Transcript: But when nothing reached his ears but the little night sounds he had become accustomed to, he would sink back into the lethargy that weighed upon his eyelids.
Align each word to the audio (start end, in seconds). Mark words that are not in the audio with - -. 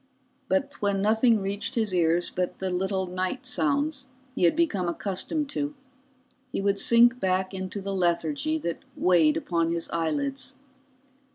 But 0.47 0.73
when 0.81 0.99
nothing 0.99 1.39
reached 1.41 1.75
his 1.75 1.93
ears 1.93 2.31
but 2.31 2.57
the 2.57 2.71
little 2.71 3.05
night 3.05 3.45
sounds 3.45 4.07
he 4.33 4.45
had 4.45 4.55
become 4.55 4.89
accustomed 4.89 5.47
to, 5.49 5.75
he 6.51 6.59
would 6.59 6.79
sink 6.79 7.19
back 7.19 7.53
into 7.53 7.81
the 7.81 7.93
lethargy 7.93 8.57
that 8.57 8.79
weighed 8.97 9.37
upon 9.37 9.69
his 9.71 9.89
eyelids. 9.91 10.55